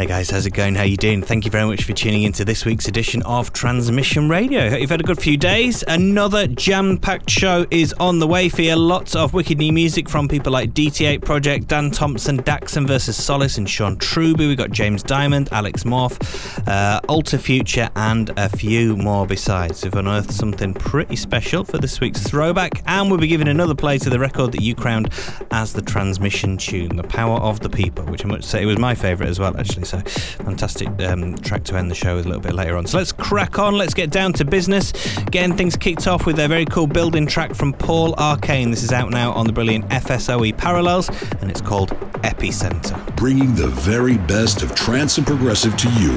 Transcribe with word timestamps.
Hey 0.00 0.06
guys, 0.06 0.30
how's 0.30 0.46
it 0.46 0.54
going? 0.54 0.76
How 0.76 0.84
you 0.84 0.96
doing? 0.96 1.20
Thank 1.22 1.44
you 1.44 1.50
very 1.50 1.66
much 1.66 1.84
for 1.84 1.92
tuning 1.92 2.22
into 2.22 2.42
this 2.42 2.64
week's 2.64 2.88
edition 2.88 3.22
of 3.24 3.52
Transmission 3.52 4.30
Radio. 4.30 4.70
Hope 4.70 4.80
you've 4.80 4.88
had 4.88 5.02
a 5.02 5.04
good 5.04 5.20
few 5.20 5.36
days. 5.36 5.84
Another 5.86 6.46
jam-packed 6.46 7.28
show 7.28 7.66
is 7.70 7.92
on 8.00 8.18
the 8.18 8.26
way 8.26 8.48
for 8.48 8.62
you. 8.62 8.76
Lots 8.76 9.14
of 9.14 9.34
wicked 9.34 9.58
new 9.58 9.74
music 9.74 10.08
from 10.08 10.26
people 10.26 10.54
like 10.54 10.70
DT8 10.72 11.22
Project, 11.22 11.68
Dan 11.68 11.90
Thompson, 11.90 12.42
Daxon 12.42 12.86
versus 12.86 13.22
Solis, 13.22 13.58
and 13.58 13.68
Sean 13.68 13.98
Truby. 13.98 14.46
We've 14.46 14.56
got 14.56 14.70
James 14.70 15.02
Dymond, 15.02 15.52
Alex 15.52 15.84
Morph, 15.84 16.66
uh, 16.66 17.02
Alter 17.06 17.36
Future, 17.36 17.90
and 17.94 18.30
a 18.38 18.48
few 18.48 18.96
more 18.96 19.26
besides. 19.26 19.84
We've 19.84 19.94
unearthed 19.94 20.32
something 20.32 20.72
pretty 20.72 21.16
special 21.16 21.62
for 21.62 21.76
this 21.76 22.00
week's 22.00 22.22
throwback, 22.22 22.82
and 22.86 23.10
we'll 23.10 23.20
be 23.20 23.26
giving 23.26 23.48
another 23.48 23.74
play 23.74 23.98
to 23.98 24.08
the 24.08 24.18
record 24.18 24.52
that 24.52 24.62
you 24.62 24.74
crowned 24.74 25.12
as 25.50 25.74
the 25.74 25.82
transmission 25.82 26.56
tune, 26.56 26.96
"The 26.96 27.02
Power 27.02 27.38
of 27.40 27.60
the 27.60 27.68
People," 27.68 28.06
which 28.06 28.24
I 28.24 28.28
must 28.28 28.48
say 28.48 28.64
was 28.64 28.78
my 28.78 28.94
favourite 28.94 29.28
as 29.28 29.38
well, 29.38 29.54
actually. 29.58 29.89
So 29.90 29.98
fantastic 30.44 30.88
um, 31.02 31.36
track 31.38 31.64
to 31.64 31.76
end 31.76 31.90
the 31.90 31.96
show 31.96 32.14
with 32.14 32.26
a 32.26 32.28
little 32.28 32.42
bit 32.42 32.52
later 32.52 32.76
on. 32.76 32.86
So 32.86 32.98
let's 32.98 33.10
crack 33.10 33.58
on. 33.58 33.76
Let's 33.76 33.92
get 33.92 34.10
down 34.10 34.32
to 34.34 34.44
business. 34.44 34.92
Getting 35.32 35.56
things 35.56 35.76
kicked 35.76 36.06
off 36.06 36.26
with 36.26 36.38
a 36.38 36.46
very 36.46 36.64
cool 36.64 36.86
building 36.86 37.26
track 37.26 37.56
from 37.56 37.72
Paul 37.72 38.14
Arcane. 38.14 38.70
This 38.70 38.84
is 38.84 38.92
out 38.92 39.10
now 39.10 39.32
on 39.32 39.46
the 39.46 39.52
brilliant 39.52 39.88
FSOE 39.88 40.56
Parallels, 40.56 41.08
and 41.40 41.50
it's 41.50 41.60
called 41.60 41.90
Epicenter. 42.22 43.16
Bringing 43.16 43.56
the 43.56 43.66
very 43.66 44.16
best 44.16 44.62
of 44.62 44.76
trance 44.76 45.18
and 45.18 45.26
progressive 45.26 45.76
to 45.78 45.88
you 45.94 46.12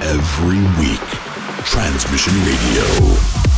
every 0.00 0.62
week. 0.82 1.00
Transmission 1.66 2.32
Radio. 2.46 3.49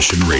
Transmission 0.00 0.30
Radio. 0.30 0.39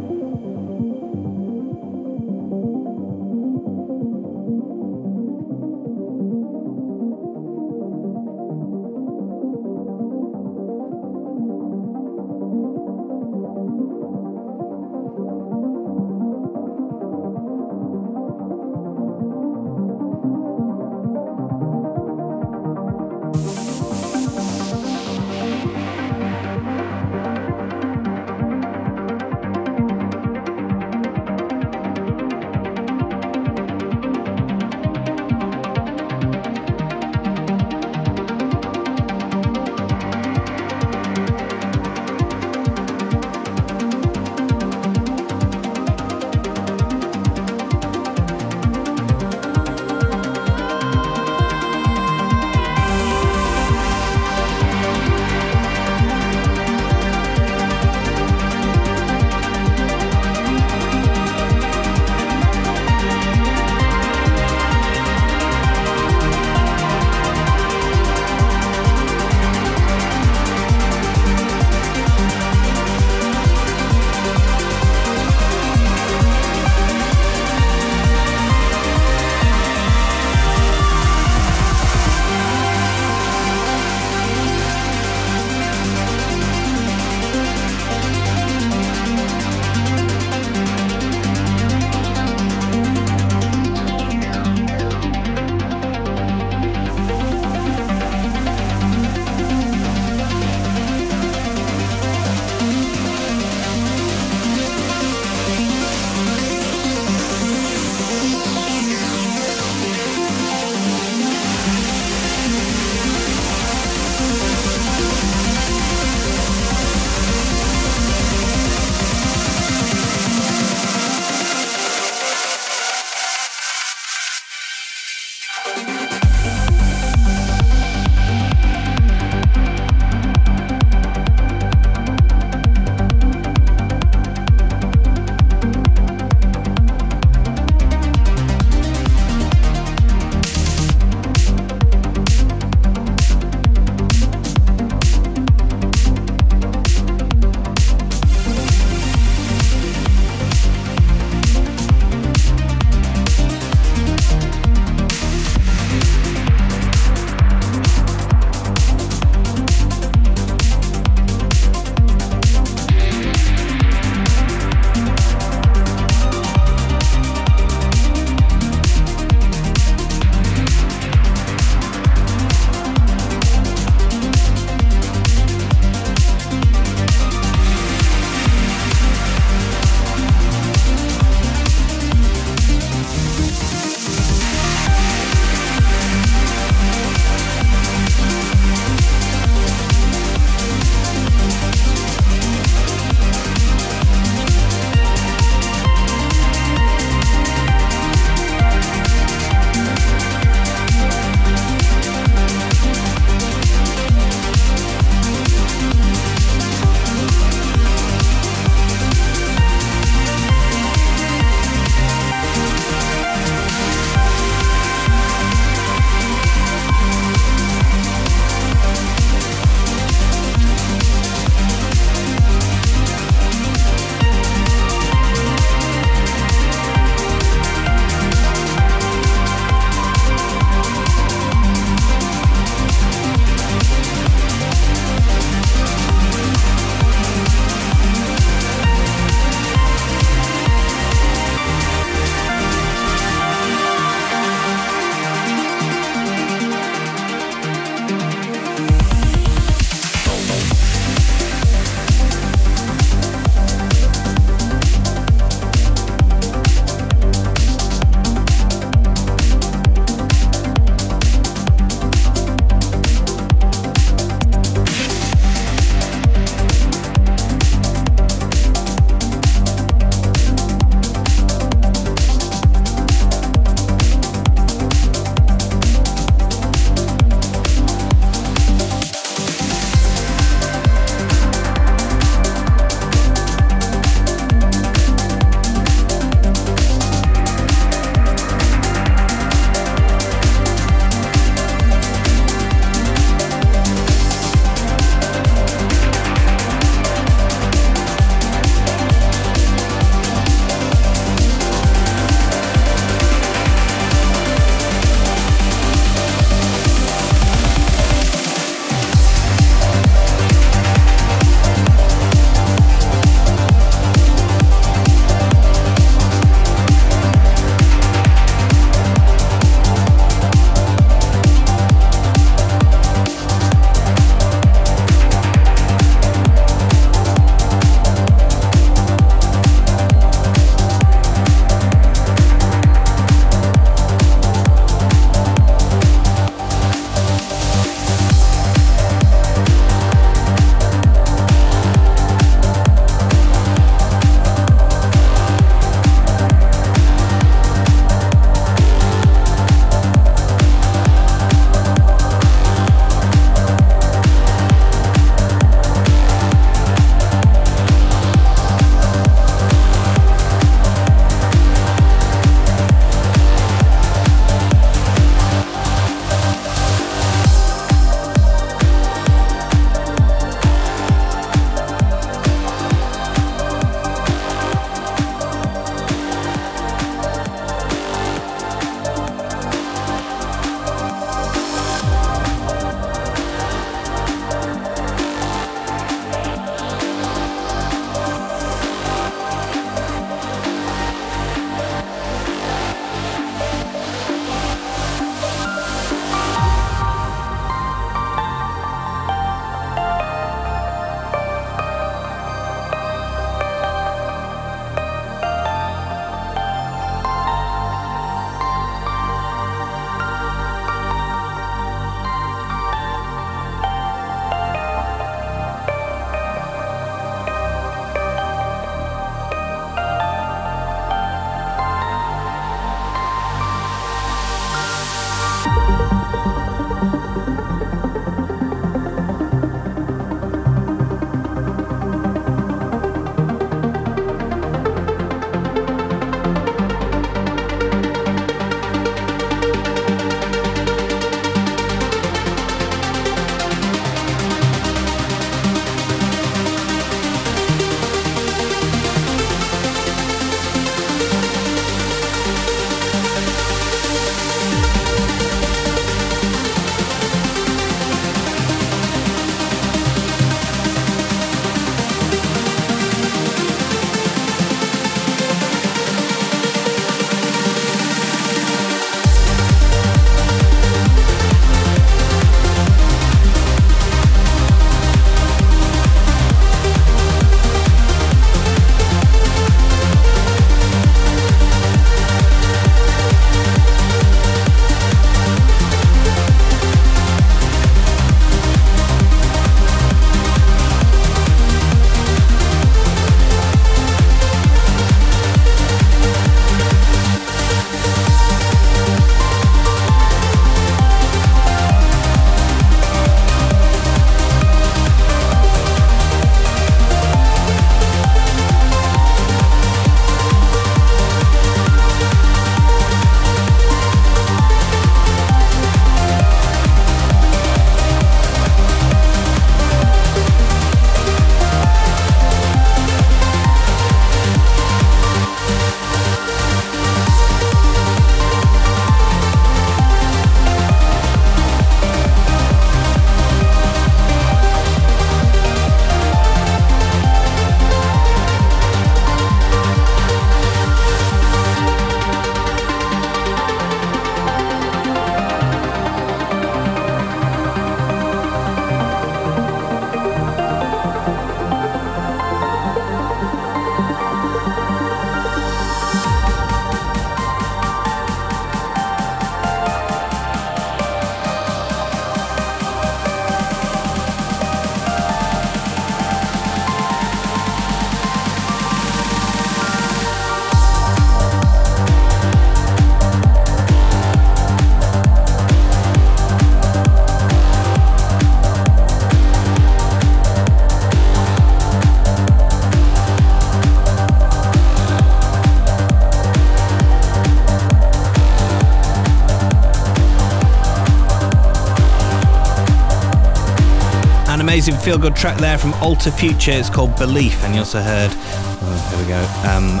Feel 595.06 595.18
good 595.18 595.36
track 595.36 595.56
there 595.58 595.78
from 595.78 595.94
Alter 596.02 596.32
Future. 596.32 596.72
It's 596.72 596.90
called 596.90 597.14
Belief, 597.14 597.62
and 597.62 597.74
you 597.74 597.78
also 597.78 598.00
heard, 598.00 598.28
oh, 598.34 599.08
here 599.08 599.22
we 599.22 599.28
go, 599.28 599.38
um, 599.70 600.00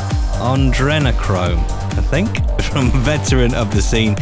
Adrenochrome, 0.72 1.60
I 1.96 2.02
think, 2.02 2.28
from 2.72 2.90
veteran 3.02 3.54
of 3.54 3.72
the 3.72 3.80
scene, 3.80 4.16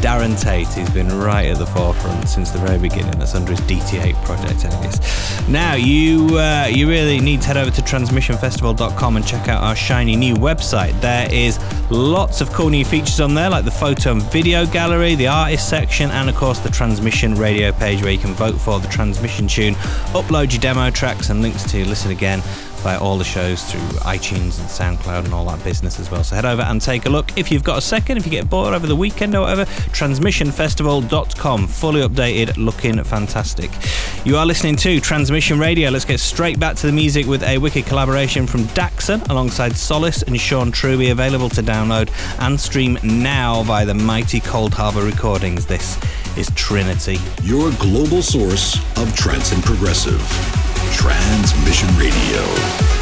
Darren 0.00 0.40
Tate. 0.40 0.66
He's 0.68 0.88
been 0.88 1.08
right 1.18 1.44
at 1.48 1.58
the 1.58 1.66
forefront 1.66 2.26
since 2.26 2.52
the 2.52 2.58
very 2.58 2.78
beginning. 2.78 3.18
That's 3.18 3.34
under 3.34 3.50
his 3.50 3.60
DT8 3.60 4.24
project, 4.24 4.62
guess. 4.62 5.46
Now, 5.46 5.74
you 5.74 6.38
uh, 6.38 6.68
you 6.70 6.88
really 6.88 7.20
need 7.20 7.42
to 7.42 7.48
head 7.48 7.58
over 7.58 7.70
to 7.70 7.82
transmissionfestival.com 7.82 9.16
and 9.16 9.26
check 9.26 9.46
out 9.46 9.62
our 9.62 9.76
shiny 9.76 10.16
new 10.16 10.36
website. 10.36 10.98
There 11.02 11.30
is 11.30 11.58
lots 11.90 12.40
of 12.40 12.50
cool 12.52 12.68
new 12.68 12.84
features 12.84 13.20
on 13.20 13.34
there, 13.34 13.50
like 13.50 13.64
the 13.64 13.70
photo 13.70 14.12
and 14.12 14.22
video 14.22 14.64
gallery, 14.64 15.14
the 15.14 15.26
artist 15.26 15.68
section, 15.68 16.10
and 16.10 16.28
of 16.28 16.36
course 16.36 16.60
the 16.60 16.70
transmission 16.70 17.34
radio 17.34 17.72
page 17.72 18.02
where 18.02 18.12
you 18.12 18.18
can 18.18 18.32
vote 18.34 18.54
for 18.54 18.78
the 18.78 18.88
transmission 18.88 19.48
tune, 19.48 19.74
upload 20.14 20.52
your 20.52 20.60
demo 20.60 20.90
tracks, 20.90 21.30
and 21.30 21.42
links 21.42 21.64
to 21.70 21.84
listen 21.86 22.10
again 22.10 22.42
by 22.82 22.96
all 22.96 23.18
the 23.18 23.24
shows 23.24 23.62
through 23.70 23.80
iTunes 24.00 24.58
and 24.58 24.98
SoundCloud 24.98 25.24
and 25.24 25.34
all 25.34 25.44
that 25.46 25.62
business 25.62 25.98
as 25.98 26.10
well. 26.10 26.24
So 26.24 26.36
head 26.36 26.44
over 26.44 26.62
and 26.62 26.80
take 26.80 27.06
a 27.06 27.10
look. 27.10 27.36
If 27.38 27.50
you've 27.50 27.64
got 27.64 27.78
a 27.78 27.80
second, 27.80 28.16
if 28.16 28.24
you 28.24 28.30
get 28.30 28.48
bored 28.48 28.74
over 28.74 28.86
the 28.86 28.96
weekend 28.96 29.34
or 29.34 29.42
whatever, 29.42 29.64
transmissionfestival.com, 29.64 31.66
fully 31.66 32.02
updated, 32.02 32.56
looking 32.56 33.02
fantastic. 33.04 33.70
You 34.24 34.36
are 34.36 34.46
listening 34.46 34.76
to 34.76 35.00
Transmission 35.00 35.58
Radio. 35.58 35.90
Let's 35.90 36.04
get 36.04 36.20
straight 36.20 36.58
back 36.58 36.76
to 36.76 36.86
the 36.86 36.92
music 36.92 37.26
with 37.26 37.42
a 37.42 37.58
wicked 37.58 37.86
collaboration 37.86 38.46
from 38.46 38.64
Daxon 38.64 39.28
alongside 39.28 39.76
Solis 39.76 40.22
and 40.22 40.40
Sean 40.40 40.72
Truby, 40.72 41.10
available 41.10 41.48
to 41.50 41.62
download 41.62 42.10
and 42.40 42.58
stream 42.58 42.98
now 43.02 43.62
via 43.62 43.84
the 43.84 43.94
mighty 43.94 44.40
Coldharbour 44.40 45.04
Recordings. 45.04 45.66
This 45.66 45.98
is 46.36 46.50
Trinity. 46.54 47.18
Your 47.42 47.70
global 47.72 48.22
source 48.22 48.76
of 48.96 49.14
trance 49.16 49.52
and 49.52 49.62
progressive. 49.62 50.69
Transmission 50.88 51.88
Radio. 51.96 52.99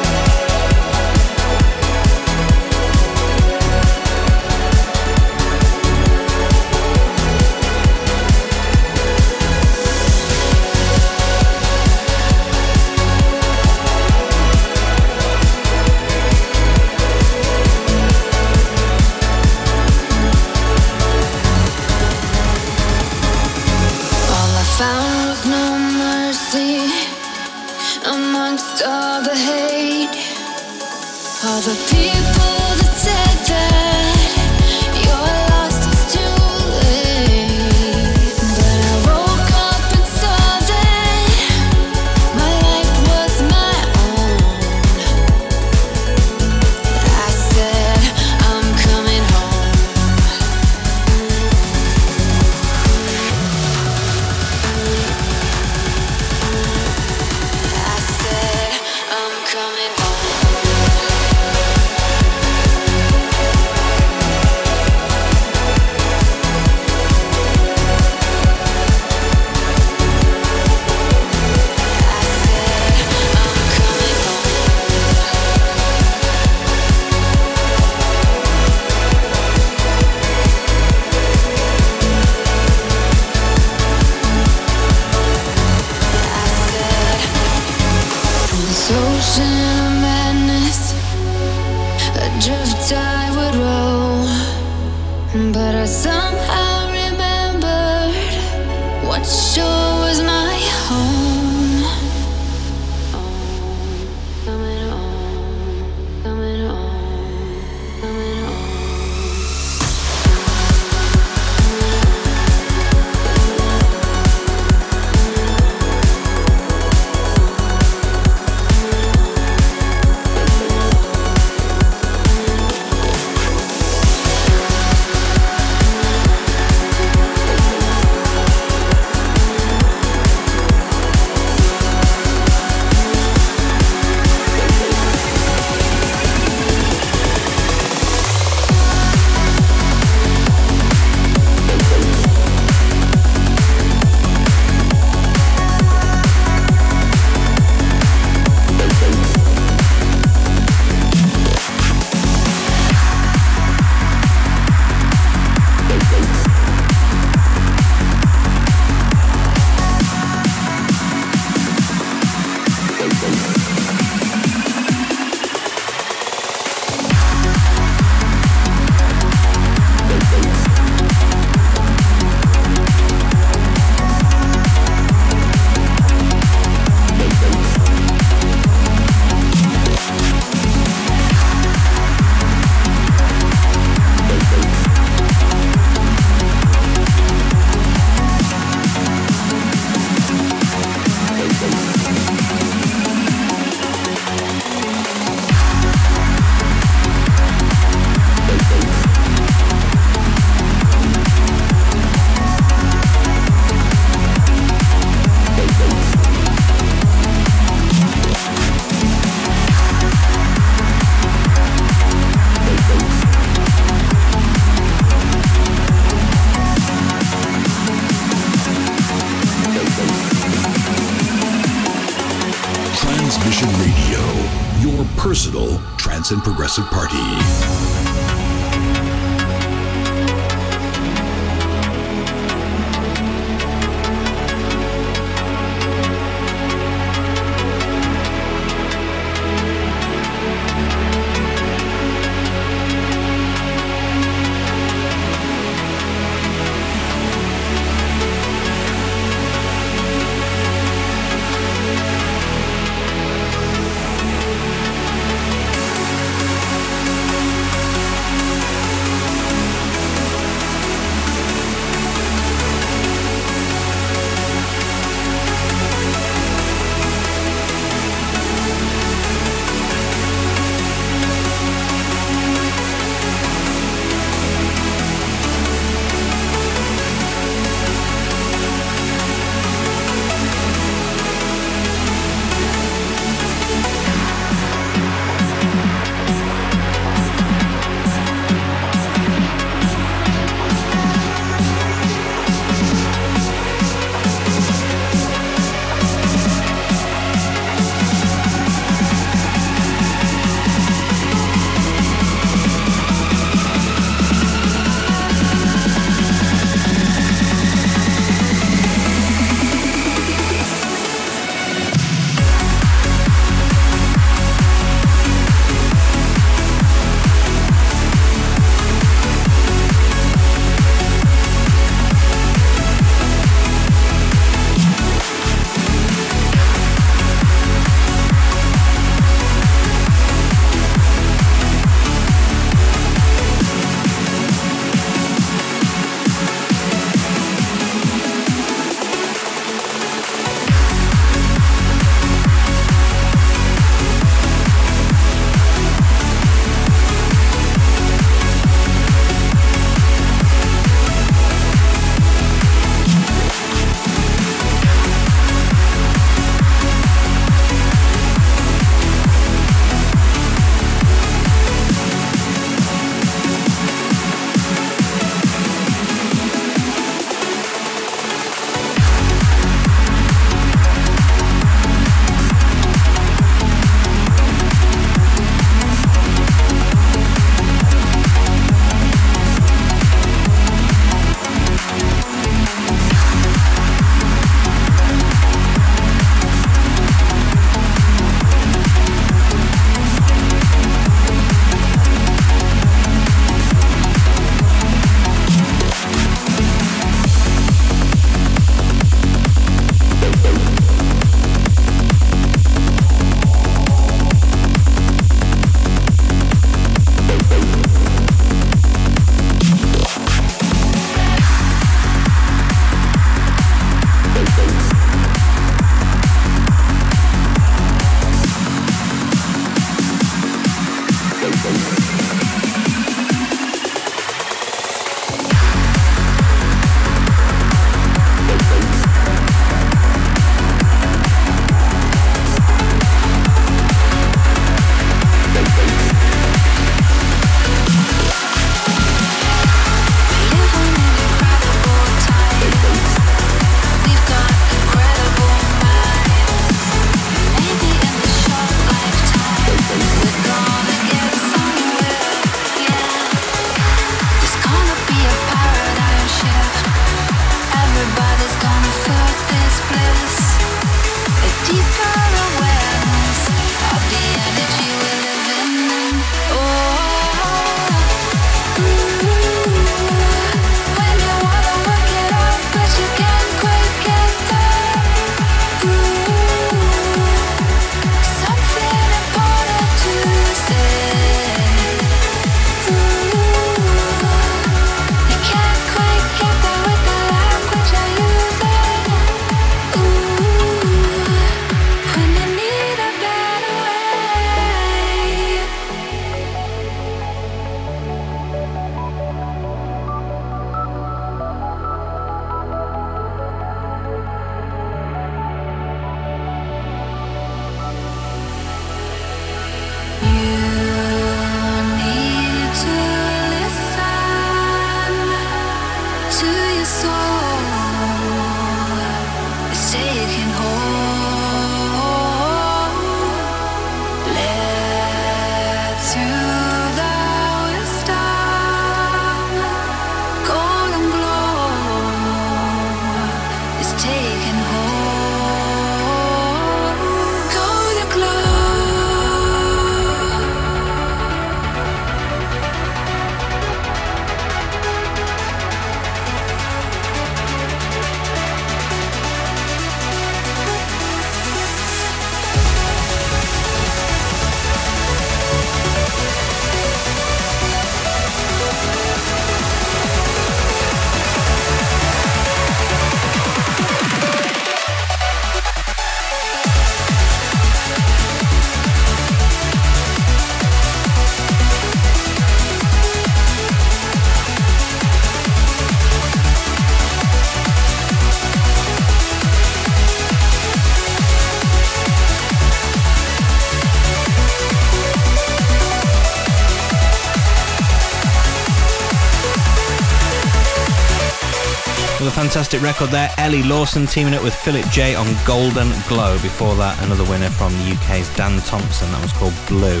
Fantastic 592.68 593.00
record 593.00 593.10
there. 593.14 593.30
Ellie 593.38 593.62
Lawson 593.62 594.06
teaming 594.06 594.34
up 594.34 594.42
with 594.42 594.54
Phillip 594.54 594.84
J 594.90 595.14
on 595.14 595.26
Golden 595.46 595.88
Glow. 596.06 596.34
Before 596.42 596.74
that, 596.74 597.02
another 597.02 597.24
winner 597.24 597.48
from 597.48 597.72
the 597.72 597.96
UK's 597.96 598.28
Dan 598.36 598.60
Thompson. 598.60 599.10
That 599.10 599.22
was 599.22 599.32
called 599.32 599.54
Blue. 599.68 600.00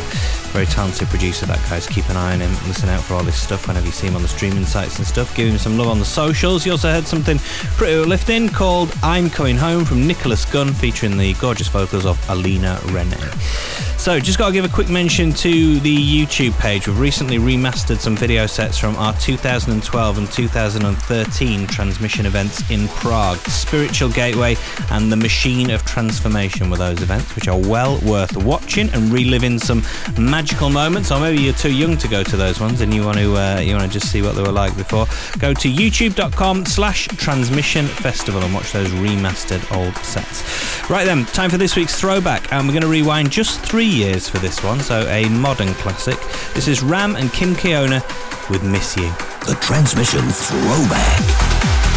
Very 0.52 0.66
talented 0.66 1.08
producer, 1.08 1.46
that 1.46 1.66
guy's. 1.70 1.86
Keep 1.86 2.10
an 2.10 2.18
eye 2.18 2.34
on 2.34 2.40
him. 2.40 2.50
Listen 2.66 2.90
out 2.90 3.02
for 3.02 3.14
all 3.14 3.22
this 3.22 3.40
stuff 3.40 3.68
whenever 3.68 3.86
you 3.86 3.92
see 3.92 4.08
him 4.08 4.16
on 4.16 4.20
the 4.20 4.28
streaming 4.28 4.66
sites 4.66 4.98
and 4.98 5.06
stuff. 5.06 5.34
Give 5.34 5.48
him 5.48 5.56
some 5.56 5.78
love 5.78 5.86
on 5.86 5.98
the 5.98 6.04
socials. 6.04 6.66
You 6.66 6.72
also 6.72 6.90
heard 6.90 7.06
something 7.06 7.38
pretty 7.78 8.02
uplifting 8.02 8.50
called 8.50 8.92
I'm 9.02 9.30
Coming 9.30 9.56
Home 9.56 9.86
from 9.86 10.06
Nicholas 10.06 10.44
Gunn, 10.44 10.74
featuring 10.74 11.16
the 11.16 11.32
gorgeous 11.34 11.68
vocals 11.68 12.04
of 12.04 12.22
Alina 12.28 12.78
Renae. 12.88 13.87
So, 13.98 14.20
just 14.20 14.38
got 14.38 14.46
to 14.46 14.52
give 14.52 14.64
a 14.64 14.68
quick 14.68 14.88
mention 14.88 15.32
to 15.32 15.80
the 15.80 15.96
YouTube 15.96 16.56
page. 16.60 16.86
We've 16.86 17.00
recently 17.00 17.38
remastered 17.38 17.98
some 17.98 18.16
video 18.16 18.46
sets 18.46 18.78
from 18.78 18.94
our 18.94 19.12
2012 19.14 20.18
and 20.18 20.32
2013 20.32 21.66
transmission 21.66 22.24
events 22.24 22.70
in 22.70 22.86
Prague. 22.86 23.38
Spiritual 23.38 24.10
Gateway 24.10 24.56
and 24.92 25.10
The 25.10 25.16
Machine 25.16 25.70
of 25.70 25.84
Transformation 25.84 26.70
were 26.70 26.76
those 26.76 27.02
events, 27.02 27.34
which 27.34 27.48
are 27.48 27.58
well 27.58 27.98
worth 28.06 28.36
watching 28.36 28.88
and 28.90 29.12
reliving 29.12 29.58
some 29.58 29.82
magical 30.16 30.70
moments. 30.70 31.10
Or 31.10 31.18
maybe 31.18 31.42
you're 31.42 31.52
too 31.52 31.74
young 31.74 31.96
to 31.98 32.06
go 32.06 32.22
to 32.22 32.36
those 32.36 32.60
ones 32.60 32.80
and 32.80 32.94
you 32.94 33.04
want 33.04 33.18
to 33.18 33.36
uh, 33.36 33.58
you 33.58 33.74
want 33.74 33.92
to 33.92 33.98
just 33.98 34.12
see 34.12 34.22
what 34.22 34.36
they 34.36 34.42
were 34.42 34.52
like 34.52 34.76
before. 34.76 35.06
Go 35.40 35.52
to 35.52 35.68
youtube.com/slash 35.68 37.08
transmission 37.08 37.86
festival 37.86 38.42
and 38.42 38.54
watch 38.54 38.70
those 38.70 38.88
remastered 38.90 39.76
old 39.76 39.96
sets. 39.96 40.88
Right 40.88 41.04
then, 41.04 41.26
time 41.26 41.50
for 41.50 41.58
this 41.58 41.74
week's 41.74 42.00
throwback, 42.00 42.52
and 42.52 42.66
we're 42.66 42.72
going 42.72 42.82
to 42.82 42.88
rewind 42.88 43.32
just 43.32 43.60
three 43.60 43.87
years 43.88 44.28
for 44.28 44.38
this 44.38 44.62
one, 44.62 44.80
so 44.80 45.06
a 45.08 45.28
modern 45.28 45.72
classic. 45.74 46.18
This 46.54 46.68
is 46.68 46.82
RAM 46.82 47.16
and 47.16 47.32
Kim 47.32 47.54
Kiona 47.54 48.02
with 48.50 48.62
Miss 48.62 48.96
You. 48.96 49.10
The 49.46 49.56
transmission 49.60 50.28
throwback. 50.28 51.87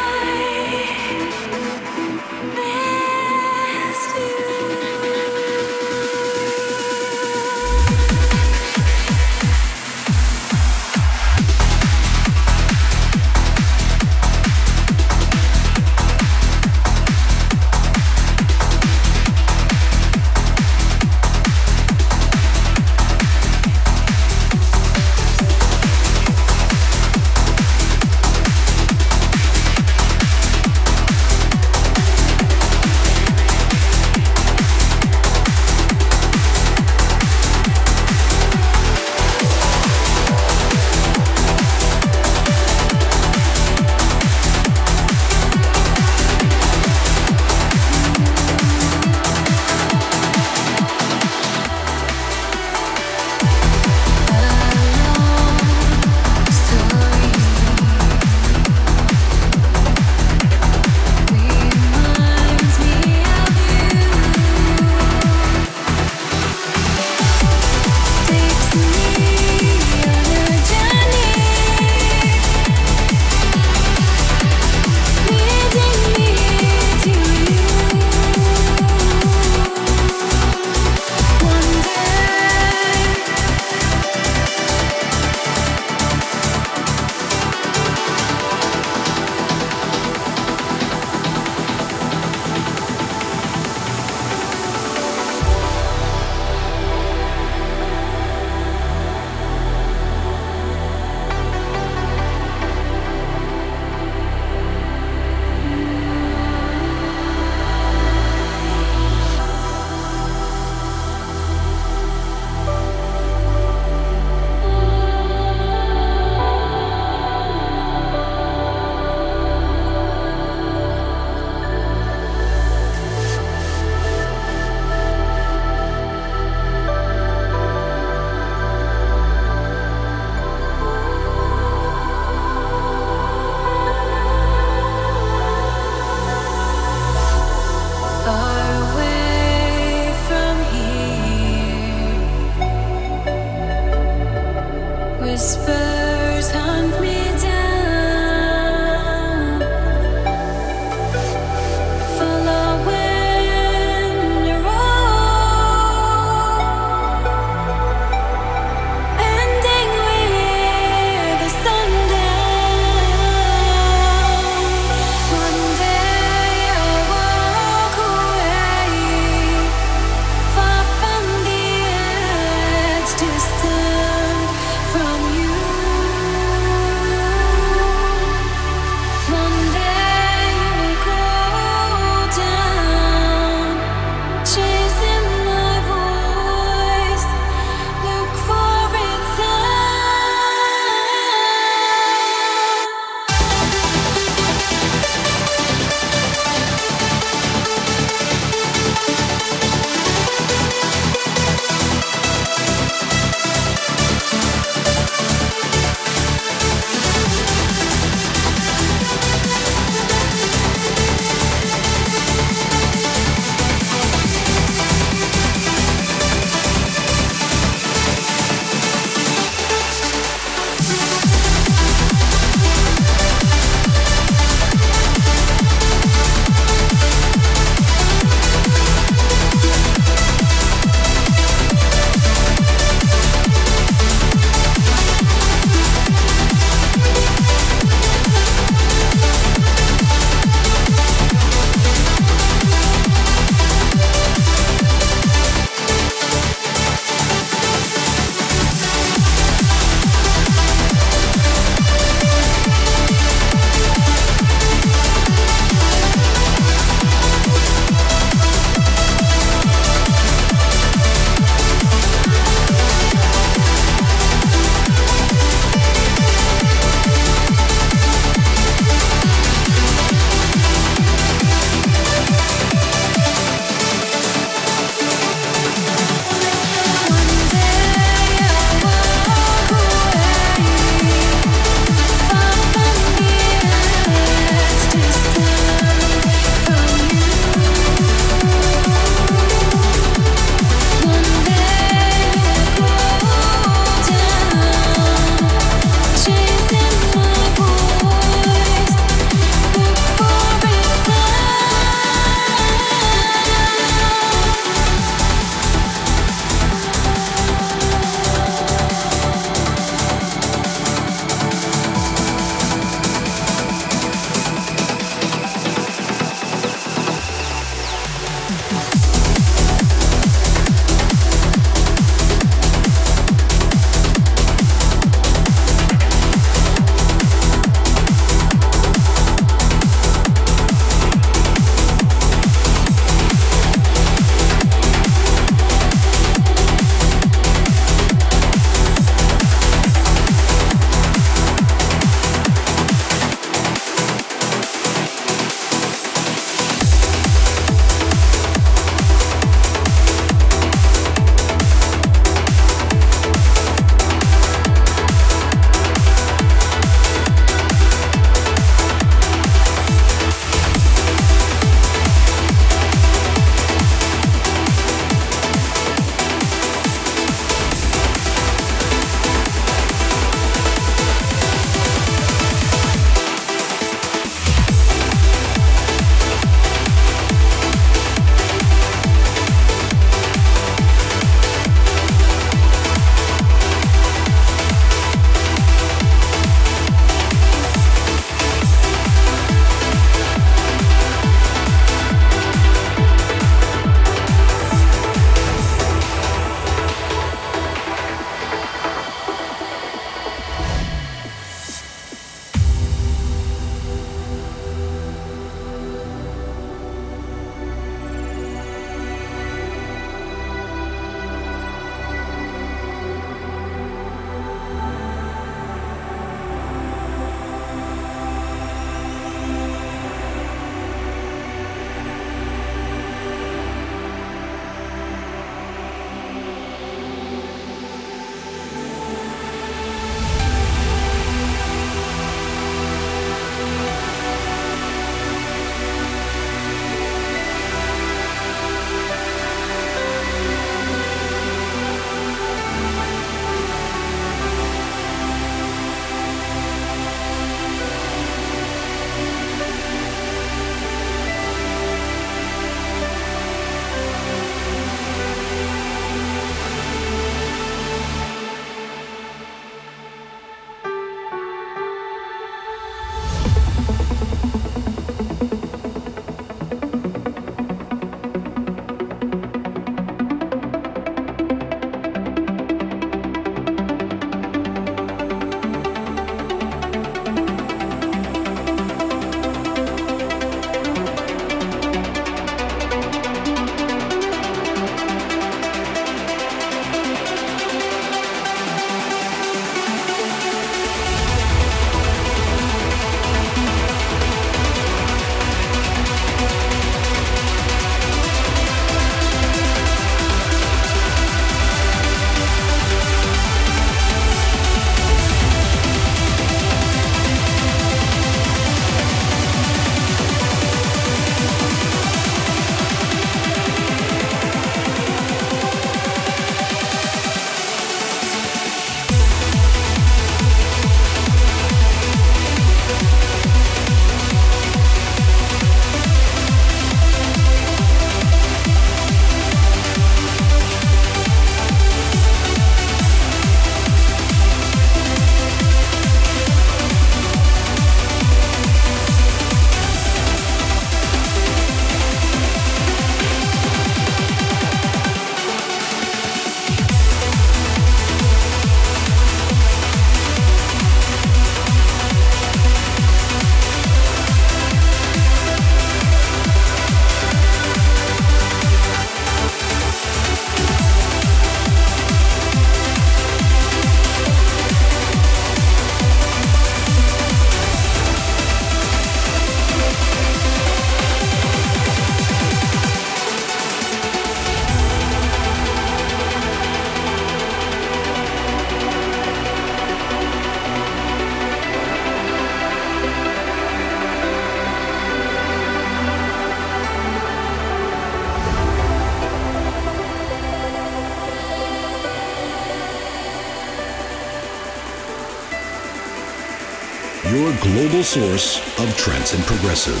Source 598.02 598.58
of 598.78 598.96
trance 598.96 599.34
and 599.34 599.44
progressive. 599.44 600.00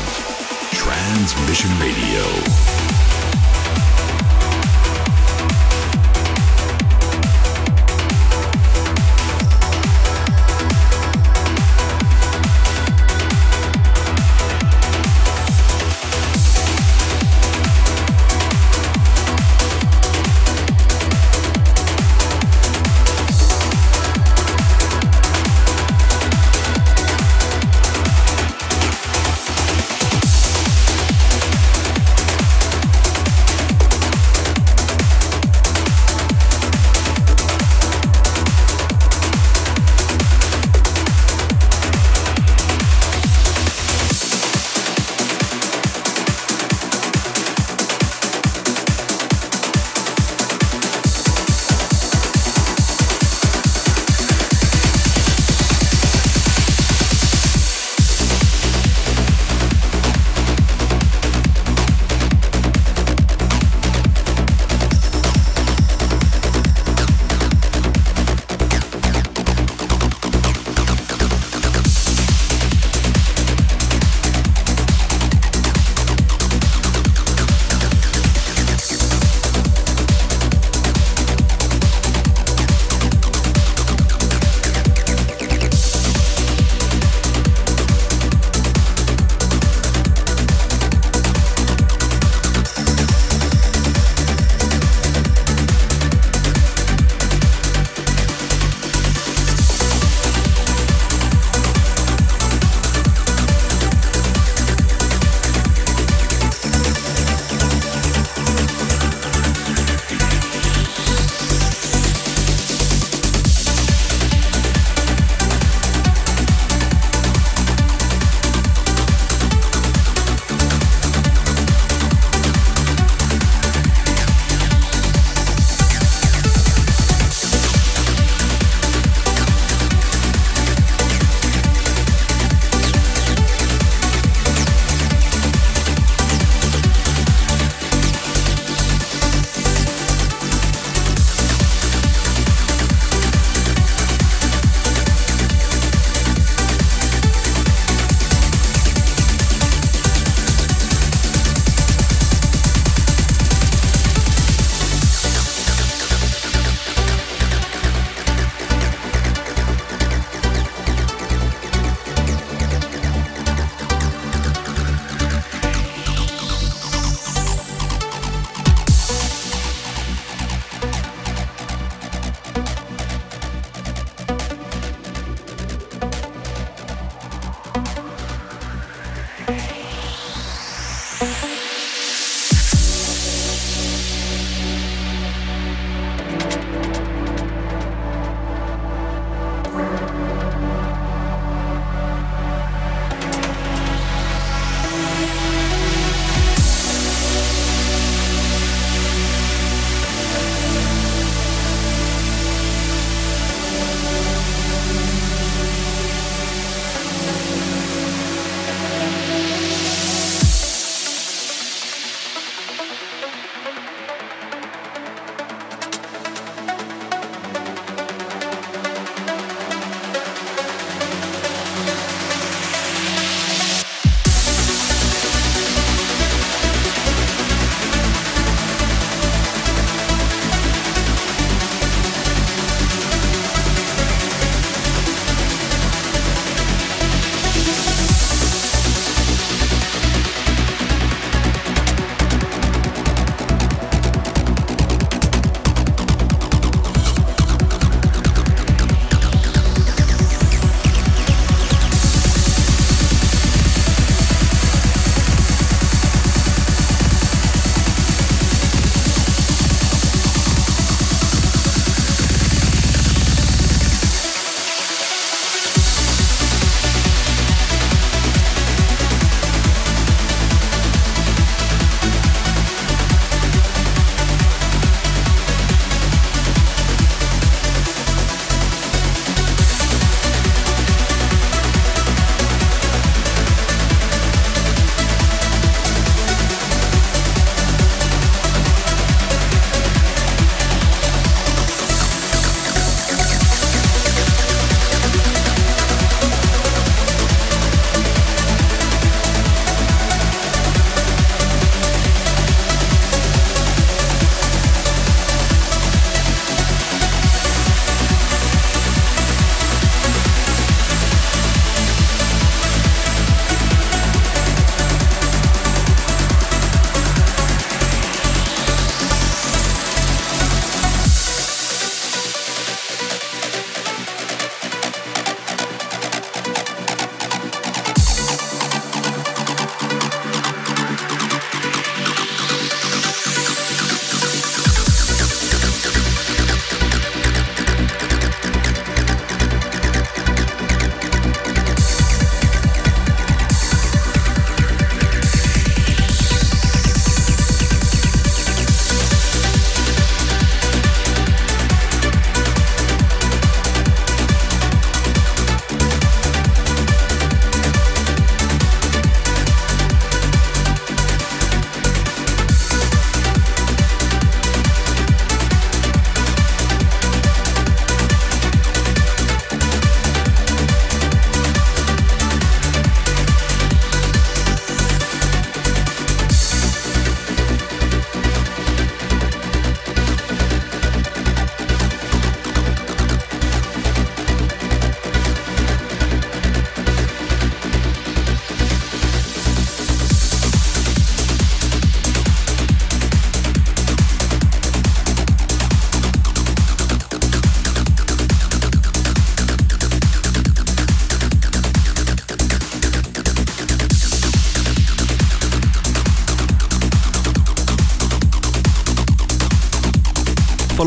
Transmission 0.72 1.70
Radio. 1.78 2.89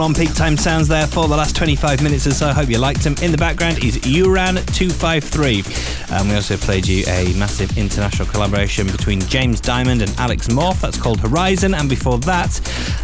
On 0.03 0.13
peak 0.13 0.35
time 0.35 0.57
sounds 0.57 0.89
there 0.89 1.07
for 1.07 1.29
the 1.29 1.37
last 1.37 1.55
25 1.55 2.03
minutes 2.03 2.27
or 2.27 2.31
so. 2.31 2.47
I 2.47 2.51
hope 2.51 2.67
you 2.67 2.77
liked 2.77 3.05
them. 3.05 3.15
In 3.21 3.31
the 3.31 3.37
background 3.37 3.81
is 3.85 3.99
Uran253. 3.99 6.11
Um, 6.11 6.27
we 6.27 6.35
also 6.35 6.57
played 6.57 6.85
you 6.85 7.05
a 7.07 7.31
massive 7.35 7.77
international 7.77 8.27
collaboration 8.27 8.87
between 8.87 9.21
James 9.21 9.61
Dymond 9.61 10.01
and 10.01 10.13
Alex 10.19 10.49
Morph. 10.49 10.81
That's 10.81 10.97
called 10.97 11.21
Horizon. 11.21 11.73
And 11.73 11.89
before 11.89 12.17
that, 12.19 12.59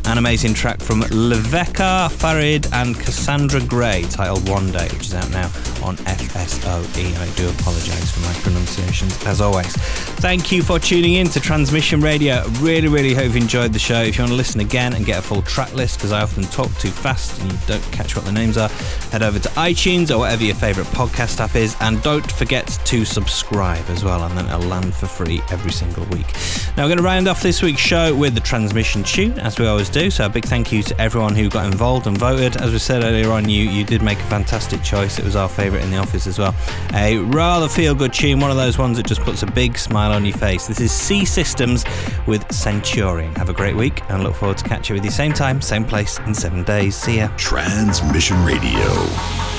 an 0.07 0.17
amazing 0.17 0.53
track 0.53 0.81
from 0.81 1.03
Levekar, 1.03 2.11
Farid, 2.11 2.67
and 2.73 2.99
Cassandra 2.99 3.61
Grey 3.61 4.01
titled 4.09 4.49
One 4.49 4.69
Day, 4.69 4.89
which 4.89 5.05
is 5.05 5.13
out 5.13 5.29
now 5.29 5.47
on 5.83 5.97
FSOE. 5.97 7.17
I 7.17 7.35
do 7.35 7.49
apologise 7.49 8.11
for 8.11 8.21
my 8.21 8.33
pronunciations 8.41 9.17
as 9.25 9.41
always. 9.41 9.75
Thank 10.19 10.51
you 10.51 10.61
for 10.63 10.79
tuning 10.79 11.15
in 11.15 11.27
to 11.29 11.39
Transmission 11.39 12.01
Radio. 12.01 12.43
Really, 12.59 12.87
really 12.87 13.13
hope 13.13 13.25
you've 13.25 13.35
enjoyed 13.37 13.73
the 13.73 13.79
show. 13.79 14.01
If 14.01 14.17
you 14.17 14.23
want 14.23 14.31
to 14.31 14.37
listen 14.37 14.59
again 14.59 14.93
and 14.93 15.05
get 15.05 15.19
a 15.19 15.21
full 15.21 15.41
track 15.41 15.73
list, 15.73 15.97
because 15.97 16.11
I 16.11 16.21
often 16.21 16.43
talk 16.43 16.73
too 16.77 16.89
fast 16.89 17.39
and 17.41 17.51
you 17.51 17.57
don't 17.67 17.83
catch 17.91 18.15
what 18.15 18.25
the 18.25 18.31
names 18.31 18.57
are, 18.57 18.69
head 19.11 19.23
over 19.23 19.39
to 19.39 19.49
iTunes 19.49 20.13
or 20.13 20.19
whatever 20.19 20.43
your 20.43 20.55
favourite 20.55 20.89
podcast 20.89 21.39
app 21.39 21.55
is. 21.55 21.75
And 21.81 22.01
don't 22.03 22.29
forget 22.31 22.67
to 22.85 23.05
subscribe 23.05 23.89
as 23.89 24.03
well, 24.03 24.23
and 24.23 24.37
then 24.37 24.45
it'll 24.45 24.61
land 24.61 24.93
for 24.93 25.07
free 25.07 25.41
every 25.51 25.71
single 25.71 26.05
week. 26.05 26.27
Now, 26.75 26.83
we're 26.83 26.89
going 26.89 26.97
to 26.97 27.03
round 27.03 27.27
off 27.27 27.41
this 27.41 27.61
week's 27.61 27.81
show 27.81 28.15
with 28.15 28.33
the 28.33 28.41
transmission 28.41 29.03
tune, 29.03 29.39
as 29.39 29.59
we 29.59 29.67
always 29.67 29.89
do. 29.89 30.09
So, 30.11 30.25
a 30.25 30.29
big 30.29 30.45
thank 30.45 30.71
you 30.71 30.83
to 30.83 30.99
everyone 30.99 31.35
who 31.35 31.49
got 31.49 31.65
involved 31.65 32.07
and 32.07 32.17
voted. 32.17 32.57
As 32.57 32.71
we 32.71 32.79
said 32.79 33.03
earlier 33.03 33.31
on, 33.31 33.47
you, 33.47 33.69
you 33.69 33.83
did 33.83 34.01
make 34.01 34.19
a 34.19 34.23
fantastic 34.23 34.83
choice. 34.83 35.19
It 35.19 35.25
was 35.25 35.35
our 35.35 35.47
favourite 35.47 35.68
in 35.77 35.91
the 35.91 35.97
office 35.97 36.27
as 36.27 36.39
well. 36.39 36.55
A 36.93 37.17
rather 37.17 37.67
feel 37.69 37.93
good 37.93 38.13
tune, 38.13 38.39
one 38.39 38.51
of 38.51 38.57
those 38.57 38.77
ones 38.77 38.97
that 38.97 39.05
just 39.05 39.21
puts 39.21 39.43
a 39.43 39.47
big 39.47 39.77
smile 39.77 40.11
on 40.11 40.25
your 40.25 40.37
face. 40.37 40.67
This 40.67 40.79
is 40.79 40.91
C 40.91 41.25
Systems 41.25 41.85
with 42.27 42.51
Centurion. 42.51 43.33
Have 43.35 43.49
a 43.49 43.53
great 43.53 43.75
week 43.75 44.01
and 44.09 44.23
look 44.23 44.35
forward 44.35 44.57
to 44.57 44.63
catching 44.63 44.95
with 44.95 45.05
you 45.05 45.11
same 45.11 45.33
time, 45.33 45.61
same 45.61 45.85
place 45.85 46.19
in 46.19 46.33
seven 46.33 46.63
days. 46.63 46.95
See 46.95 47.17
ya. 47.17 47.29
Transmission 47.37 48.43
Radio. 48.43 49.58